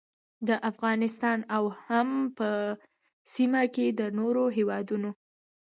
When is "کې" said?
3.75-3.85